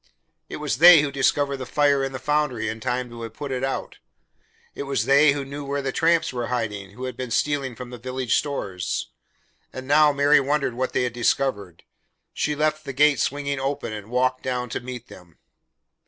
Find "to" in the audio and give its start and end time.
3.11-3.21, 14.69-14.79